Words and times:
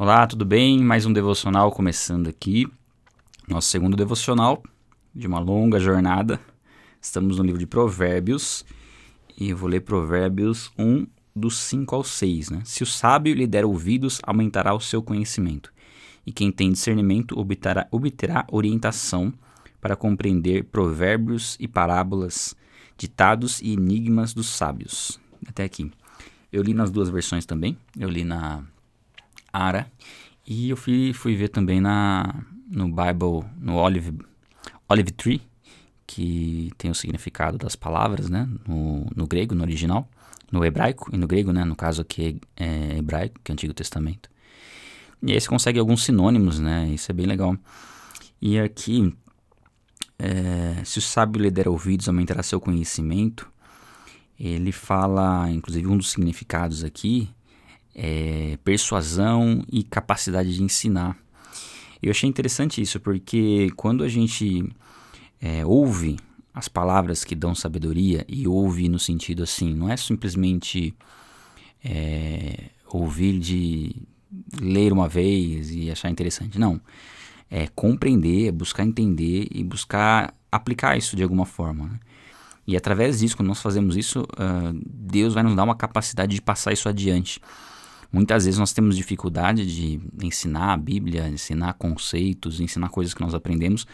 Olá, 0.00 0.24
tudo 0.28 0.44
bem? 0.44 0.78
Mais 0.78 1.06
um 1.06 1.12
devocional 1.12 1.72
começando 1.72 2.28
aqui. 2.28 2.68
Nosso 3.48 3.68
segundo 3.68 3.96
devocional 3.96 4.62
de 5.12 5.26
uma 5.26 5.40
longa 5.40 5.80
jornada. 5.80 6.40
Estamos 7.00 7.36
no 7.36 7.42
livro 7.42 7.58
de 7.58 7.66
Provérbios 7.66 8.64
e 9.36 9.50
eu 9.50 9.56
vou 9.56 9.68
ler 9.68 9.80
Provérbios 9.80 10.70
1, 10.78 11.04
dos 11.34 11.58
5 11.58 11.96
ao 11.96 12.04
6. 12.04 12.50
Né? 12.50 12.62
Se 12.64 12.84
o 12.84 12.86
sábio 12.86 13.34
lhe 13.34 13.44
der 13.44 13.64
ouvidos, 13.64 14.20
aumentará 14.22 14.72
o 14.72 14.78
seu 14.78 15.02
conhecimento, 15.02 15.72
e 16.24 16.30
quem 16.30 16.52
tem 16.52 16.70
discernimento 16.70 17.36
obterá, 17.36 17.88
obterá 17.90 18.46
orientação 18.52 19.34
para 19.80 19.96
compreender 19.96 20.62
provérbios 20.66 21.56
e 21.58 21.66
parábolas, 21.66 22.54
ditados 22.96 23.60
e 23.60 23.72
enigmas 23.72 24.32
dos 24.32 24.46
sábios. 24.46 25.18
Até 25.44 25.64
aqui. 25.64 25.90
Eu 26.52 26.62
li 26.62 26.72
nas 26.72 26.92
duas 26.92 27.08
versões 27.08 27.44
também. 27.44 27.76
Eu 27.98 28.08
li 28.08 28.22
na 28.22 28.62
Ara 29.58 29.90
e 30.46 30.70
eu 30.70 30.76
fui, 30.76 31.12
fui 31.12 31.36
ver 31.36 31.48
também 31.48 31.80
na 31.80 32.34
no 32.70 32.86
Bible, 32.86 33.48
no 33.58 33.76
Olive, 33.76 34.18
Olive 34.88 35.12
Tree, 35.12 35.42
que 36.06 36.70
tem 36.78 36.90
o 36.90 36.94
significado 36.94 37.58
das 37.58 37.76
palavras, 37.76 38.28
né? 38.28 38.48
No, 38.66 39.06
no 39.14 39.26
grego, 39.26 39.54
no 39.54 39.62
original, 39.62 40.08
no 40.50 40.64
hebraico 40.64 41.10
e 41.12 41.18
no 41.18 41.26
grego, 41.26 41.52
né? 41.52 41.64
No 41.64 41.76
caso 41.76 42.02
aqui 42.02 42.40
é 42.56 42.96
hebraico, 42.96 43.40
que 43.42 43.50
é 43.50 43.52
o 43.52 43.54
Antigo 43.54 43.74
Testamento. 43.74 44.30
E 45.22 45.32
aí 45.32 45.40
você 45.40 45.48
consegue 45.48 45.78
alguns 45.78 46.04
sinônimos, 46.04 46.58
né? 46.58 46.88
Isso 46.88 47.10
é 47.10 47.14
bem 47.14 47.26
legal. 47.26 47.56
E 48.40 48.58
aqui, 48.58 49.14
é, 50.18 50.82
se 50.84 50.98
o 50.98 51.02
sábio 51.02 51.42
lhe 51.42 51.50
der 51.50 51.68
ouvidos, 51.68 52.08
aumentará 52.08 52.42
seu 52.42 52.60
conhecimento. 52.60 53.50
Ele 54.38 54.72
fala, 54.72 55.50
inclusive, 55.50 55.86
um 55.88 55.96
dos 55.96 56.10
significados 56.10 56.84
aqui 56.84 57.28
é 58.00 58.56
persuasão 58.62 59.64
e 59.70 59.82
capacidade 59.82 60.54
de 60.54 60.62
ensinar. 60.62 61.18
Eu 62.00 62.12
achei 62.12 62.28
interessante 62.28 62.80
isso, 62.80 63.00
porque 63.00 63.72
quando 63.74 64.04
a 64.04 64.08
gente 64.08 64.64
é, 65.40 65.66
ouve 65.66 66.16
as 66.54 66.68
palavras 66.68 67.24
que 67.24 67.34
dão 67.34 67.56
sabedoria, 67.56 68.24
e 68.28 68.46
ouve 68.46 68.88
no 68.88 69.00
sentido 69.00 69.42
assim, 69.42 69.74
não 69.74 69.90
é 69.90 69.96
simplesmente 69.96 70.94
é, 71.84 72.70
ouvir 72.86 73.38
de 73.40 73.96
ler 74.60 74.92
uma 74.92 75.08
vez 75.08 75.70
e 75.72 75.90
achar 75.90 76.08
interessante, 76.08 76.58
não. 76.58 76.80
É 77.50 77.66
compreender, 77.66 78.48
é 78.48 78.52
buscar 78.52 78.84
entender 78.84 79.48
e 79.50 79.64
buscar 79.64 80.34
aplicar 80.52 80.96
isso 80.96 81.16
de 81.16 81.22
alguma 81.22 81.46
forma. 81.46 81.86
Né? 81.86 82.00
E 82.66 82.76
através 82.76 83.20
disso, 83.20 83.36
quando 83.36 83.48
nós 83.48 83.62
fazemos 83.62 83.96
isso, 83.96 84.20
uh, 84.20 84.80
Deus 84.86 85.34
vai 85.34 85.42
nos 85.42 85.56
dar 85.56 85.64
uma 85.64 85.74
capacidade 85.74 86.34
de 86.34 86.42
passar 86.42 86.72
isso 86.72 86.88
adiante. 86.88 87.40
Muitas 88.10 88.46
vezes 88.46 88.58
nós 88.58 88.72
temos 88.72 88.96
dificuldade 88.96 89.66
de 89.66 90.00
ensinar 90.24 90.72
a 90.72 90.76
Bíblia, 90.76 91.28
ensinar 91.28 91.74
conceitos, 91.74 92.60
ensinar 92.60 92.88
coisas 92.88 93.12
que 93.12 93.20
nós 93.20 93.34
aprendemos, 93.34 93.86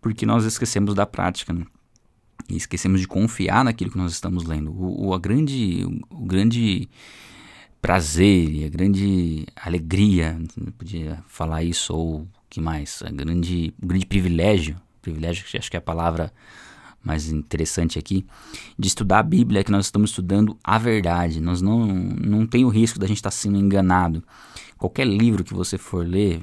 porque 0.00 0.24
nós 0.24 0.44
esquecemos 0.44 0.94
da 0.94 1.04
prática. 1.04 1.52
Né? 1.52 1.64
E 2.48 2.56
esquecemos 2.56 3.00
de 3.00 3.08
confiar 3.08 3.64
naquilo 3.64 3.90
que 3.90 3.98
nós 3.98 4.12
estamos 4.12 4.44
lendo. 4.44 4.70
O, 4.70 5.08
o 5.08 5.14
a 5.14 5.18
grande, 5.18 5.84
o, 5.84 6.22
o 6.22 6.24
grande 6.24 6.88
prazer 7.82 8.50
e 8.50 8.64
a 8.64 8.68
grande 8.68 9.46
alegria, 9.56 10.38
podia 10.78 11.22
falar 11.26 11.64
isso 11.64 11.94
ou 11.94 12.28
que 12.48 12.60
mais, 12.60 13.02
a 13.04 13.10
grande, 13.10 13.74
o 13.82 13.86
grande 13.86 14.06
privilégio, 14.06 14.76
privilégio 15.00 15.44
que 15.44 15.56
acho 15.56 15.70
que 15.70 15.76
é 15.76 15.78
a 15.78 15.82
palavra 15.82 16.32
mais 17.02 17.30
interessante 17.30 17.98
aqui, 17.98 18.26
de 18.78 18.88
estudar 18.88 19.20
a 19.20 19.22
Bíblia 19.22 19.60
é 19.60 19.64
que 19.64 19.70
nós 19.70 19.86
estamos 19.86 20.10
estudando 20.10 20.56
a 20.62 20.78
verdade. 20.78 21.40
Nós 21.40 21.62
não, 21.62 21.86
não 21.86 22.46
tem 22.46 22.64
o 22.64 22.68
risco 22.68 22.98
da 22.98 23.06
gente 23.06 23.16
estar 23.16 23.30
sendo 23.30 23.58
enganado. 23.58 24.22
Qualquer 24.76 25.06
livro 25.06 25.44
que 25.44 25.54
você 25.54 25.78
for 25.78 26.06
ler, 26.06 26.42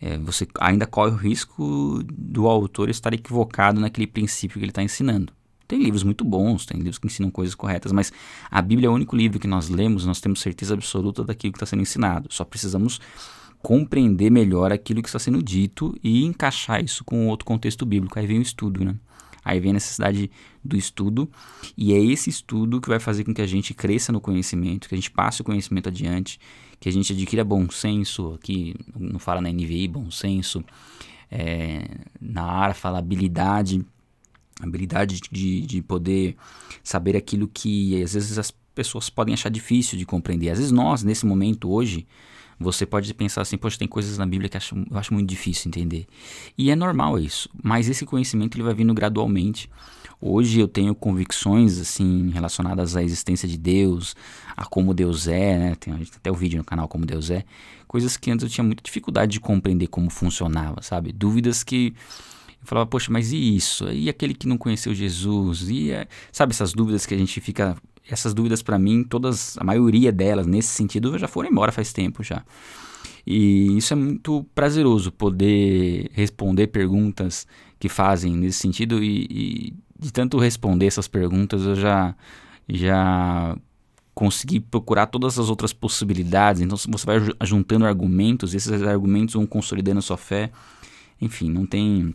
é, 0.00 0.18
você 0.18 0.46
ainda 0.60 0.86
corre 0.86 1.12
o 1.12 1.16
risco 1.16 2.02
do 2.12 2.46
autor 2.46 2.90
estar 2.90 3.12
equivocado 3.14 3.80
naquele 3.80 4.06
princípio 4.06 4.58
que 4.58 4.64
ele 4.64 4.70
está 4.70 4.82
ensinando. 4.82 5.32
Tem 5.66 5.82
livros 5.82 6.02
muito 6.02 6.24
bons, 6.24 6.66
tem 6.66 6.76
livros 6.76 6.98
que 6.98 7.06
ensinam 7.06 7.30
coisas 7.30 7.54
corretas, 7.54 7.90
mas 7.90 8.12
a 8.50 8.60
Bíblia 8.60 8.88
é 8.88 8.90
o 8.90 8.94
único 8.94 9.16
livro 9.16 9.38
que 9.38 9.46
nós 9.46 9.68
lemos, 9.68 10.04
nós 10.04 10.20
temos 10.20 10.40
certeza 10.40 10.74
absoluta 10.74 11.24
daquilo 11.24 11.52
que 11.52 11.56
está 11.56 11.66
sendo 11.66 11.82
ensinado. 11.82 12.28
Só 12.30 12.44
precisamos 12.44 13.00
compreender 13.62 14.30
melhor 14.30 14.70
aquilo 14.70 15.00
que 15.00 15.08
está 15.08 15.18
sendo 15.18 15.42
dito 15.42 15.96
e 16.04 16.22
encaixar 16.24 16.84
isso 16.84 17.02
com 17.02 17.28
outro 17.28 17.46
contexto 17.46 17.86
bíblico. 17.86 18.18
Aí 18.18 18.26
vem 18.26 18.38
o 18.38 18.42
estudo, 18.42 18.84
né? 18.84 18.94
Aí 19.44 19.60
vem 19.60 19.70
a 19.70 19.74
necessidade 19.74 20.30
do 20.64 20.76
estudo, 20.76 21.30
e 21.76 21.92
é 21.92 21.98
esse 21.98 22.30
estudo 22.30 22.80
que 22.80 22.88
vai 22.88 22.98
fazer 22.98 23.24
com 23.24 23.34
que 23.34 23.42
a 23.42 23.46
gente 23.46 23.74
cresça 23.74 24.10
no 24.10 24.20
conhecimento, 24.20 24.88
que 24.88 24.94
a 24.94 24.98
gente 24.98 25.10
passe 25.10 25.42
o 25.42 25.44
conhecimento 25.44 25.88
adiante, 25.88 26.40
que 26.80 26.88
a 26.88 26.92
gente 26.92 27.12
adquira 27.12 27.44
bom 27.44 27.68
senso, 27.70 28.34
aqui 28.34 28.74
não 28.98 29.18
fala 29.18 29.40
na 29.40 29.50
NVI, 29.50 29.88
bom 29.88 30.10
senso, 30.10 30.64
é, 31.30 31.84
na 32.20 32.44
área 32.44 32.74
fala 32.74 32.98
habilidade, 32.98 33.84
habilidade 34.60 35.20
de, 35.30 35.60
de 35.62 35.82
poder 35.82 36.36
saber 36.82 37.16
aquilo 37.16 37.48
que 37.48 38.02
às 38.02 38.14
vezes 38.14 38.38
as 38.38 38.50
pessoas 38.74 39.08
podem 39.08 39.34
achar 39.34 39.50
difícil 39.50 39.98
de 39.98 40.04
compreender. 40.04 40.50
Às 40.50 40.58
vezes 40.58 40.72
nós, 40.72 41.02
nesse 41.02 41.26
momento 41.26 41.70
hoje, 41.70 42.06
você 42.58 42.86
pode 42.86 43.12
pensar 43.14 43.42
assim, 43.42 43.56
poxa, 43.56 43.78
tem 43.78 43.88
coisas 43.88 44.18
na 44.18 44.26
Bíblia 44.26 44.48
que 44.48 44.56
eu 44.56 44.58
acho, 44.58 44.74
eu 44.90 44.98
acho 44.98 45.14
muito 45.14 45.28
difícil 45.28 45.68
entender. 45.68 46.06
E 46.56 46.70
é 46.70 46.76
normal 46.76 47.18
isso, 47.18 47.48
mas 47.62 47.88
esse 47.88 48.04
conhecimento 48.06 48.56
ele 48.56 48.64
vai 48.64 48.74
vindo 48.74 48.94
gradualmente. 48.94 49.70
Hoje 50.20 50.60
eu 50.60 50.68
tenho 50.68 50.94
convicções 50.94 51.78
assim 51.78 52.30
relacionadas 52.30 52.96
à 52.96 53.02
existência 53.02 53.48
de 53.48 53.58
Deus, 53.58 54.16
a 54.56 54.64
como 54.64 54.94
Deus 54.94 55.28
é, 55.28 55.58
né? 55.58 55.74
Tem 55.74 55.92
até 55.92 56.30
o 56.30 56.34
vídeo 56.34 56.56
no 56.56 56.64
canal 56.64 56.88
como 56.88 57.04
Deus 57.04 57.30
é, 57.30 57.44
coisas 57.86 58.16
que 58.16 58.30
antes 58.30 58.42
eu 58.42 58.48
tinha 58.48 58.64
muita 58.64 58.82
dificuldade 58.82 59.32
de 59.32 59.40
compreender 59.40 59.88
como 59.88 60.08
funcionava, 60.10 60.82
sabe? 60.82 61.12
Dúvidas 61.12 61.62
que 61.62 61.94
eu 62.60 62.66
falava, 62.66 62.86
poxa, 62.86 63.12
mas 63.12 63.32
e 63.32 63.56
isso? 63.56 63.90
E 63.90 64.08
aquele 64.08 64.34
que 64.34 64.48
não 64.48 64.56
conheceu 64.56 64.94
Jesus? 64.94 65.68
E 65.68 65.90
é... 65.92 66.08
sabe 66.32 66.52
essas 66.52 66.72
dúvidas 66.72 67.04
que 67.04 67.14
a 67.14 67.18
gente 67.18 67.40
fica 67.40 67.76
essas 68.08 68.34
dúvidas 68.34 68.62
para 68.62 68.78
mim, 68.78 69.02
todas, 69.02 69.56
a 69.58 69.64
maioria 69.64 70.12
delas 70.12 70.46
nesse 70.46 70.68
sentido 70.68 71.18
já 71.18 71.26
foram 71.26 71.48
embora 71.48 71.72
faz 71.72 71.92
tempo 71.92 72.22
já. 72.22 72.44
E 73.26 73.76
isso 73.76 73.92
é 73.94 73.96
muito 73.96 74.44
prazeroso 74.54 75.10
poder 75.10 76.10
responder 76.12 76.66
perguntas 76.66 77.46
que 77.78 77.88
fazem 77.88 78.36
nesse 78.36 78.58
sentido 78.58 79.02
e, 79.02 79.26
e 79.30 79.74
de 79.98 80.12
tanto 80.12 80.38
responder 80.38 80.86
essas 80.86 81.08
perguntas 81.08 81.62
eu 81.62 81.74
já 81.74 82.14
já 82.68 83.56
consegui 84.14 84.60
procurar 84.60 85.06
todas 85.06 85.38
as 85.38 85.48
outras 85.48 85.72
possibilidades. 85.72 86.62
Então 86.62 86.76
você 86.76 87.06
vai 87.06 87.16
juntando 87.42 87.84
argumentos, 87.84 88.54
esses 88.54 88.82
argumentos 88.82 89.34
vão 89.34 89.46
consolidando 89.46 89.98
a 89.98 90.02
sua 90.02 90.16
fé. 90.16 90.50
Enfim, 91.20 91.50
não 91.50 91.66
tem 91.66 92.14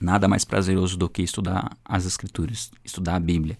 nada 0.00 0.26
mais 0.26 0.44
prazeroso 0.44 0.96
do 0.96 1.08
que 1.08 1.22
estudar 1.22 1.76
as 1.84 2.06
escrituras, 2.06 2.70
estudar 2.84 3.16
a 3.16 3.20
Bíblia. 3.20 3.58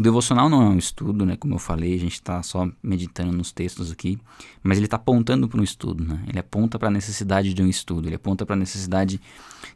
O 0.00 0.02
devocional 0.02 0.48
não 0.48 0.62
é 0.62 0.64
um 0.64 0.78
estudo, 0.78 1.26
né? 1.26 1.36
Como 1.36 1.56
eu 1.56 1.58
falei, 1.58 1.94
a 1.94 1.98
gente 1.98 2.14
está 2.14 2.42
só 2.42 2.66
meditando 2.82 3.32
nos 3.32 3.52
textos 3.52 3.92
aqui, 3.92 4.18
mas 4.62 4.78
ele 4.78 4.86
está 4.86 4.96
apontando 4.96 5.46
para 5.46 5.60
um 5.60 5.62
estudo, 5.62 6.02
né? 6.02 6.24
Ele 6.26 6.38
aponta 6.38 6.78
para 6.78 6.88
a 6.88 6.90
necessidade 6.90 7.52
de 7.52 7.62
um 7.62 7.68
estudo, 7.68 8.08
ele 8.08 8.14
aponta 8.14 8.46
para 8.46 8.56
a 8.56 8.58
necessidade 8.58 9.20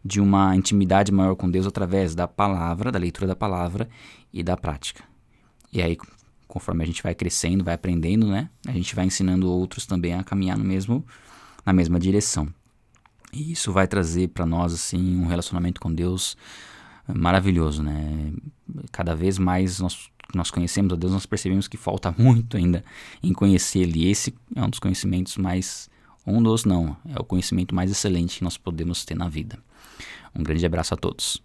de 0.02 0.22
uma 0.22 0.56
intimidade 0.56 1.12
maior 1.12 1.34
com 1.34 1.50
Deus 1.50 1.66
através 1.66 2.14
da 2.14 2.26
palavra, 2.26 2.90
da 2.90 2.98
leitura 2.98 3.26
da 3.26 3.36
palavra 3.36 3.86
e 4.32 4.42
da 4.42 4.56
prática. 4.56 5.04
E 5.70 5.82
aí, 5.82 5.94
conforme 6.48 6.82
a 6.82 6.86
gente 6.86 7.02
vai 7.02 7.14
crescendo, 7.14 7.62
vai 7.62 7.74
aprendendo, 7.74 8.26
né? 8.26 8.48
A 8.66 8.72
gente 8.72 8.94
vai 8.94 9.04
ensinando 9.04 9.52
outros 9.52 9.84
também 9.84 10.14
a 10.14 10.24
caminhar 10.24 10.56
no 10.56 10.64
mesmo, 10.64 11.04
na 11.66 11.72
mesma 11.74 12.00
direção. 12.00 12.48
E 13.30 13.52
isso 13.52 13.70
vai 13.70 13.86
trazer 13.86 14.28
para 14.28 14.46
nós 14.46 14.72
assim 14.72 15.18
um 15.20 15.26
relacionamento 15.26 15.82
com 15.82 15.92
Deus 15.92 16.34
maravilhoso, 17.06 17.82
né? 17.82 18.32
Cada 18.90 19.14
vez 19.14 19.38
mais 19.38 19.80
nós 19.80 20.13
nós 20.36 20.50
conhecemos 20.50 20.92
a 20.92 20.96
Deus, 20.96 21.12
nós 21.12 21.26
percebemos 21.26 21.68
que 21.68 21.76
falta 21.76 22.14
muito 22.16 22.56
ainda 22.56 22.84
em 23.22 23.32
conhecer 23.32 23.80
Ele. 23.80 24.08
Esse 24.08 24.34
é 24.54 24.62
um 24.62 24.70
dos 24.70 24.78
conhecimentos 24.78 25.36
mais. 25.36 25.88
Um 26.26 26.42
dos 26.42 26.64
não, 26.64 26.96
é 27.14 27.20
o 27.20 27.24
conhecimento 27.24 27.74
mais 27.74 27.90
excelente 27.90 28.38
que 28.38 28.44
nós 28.44 28.56
podemos 28.56 29.04
ter 29.04 29.14
na 29.14 29.28
vida. 29.28 29.58
Um 30.34 30.42
grande 30.42 30.64
abraço 30.64 30.94
a 30.94 30.96
todos. 30.96 31.42